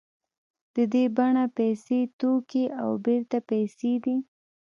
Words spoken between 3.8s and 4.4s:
دي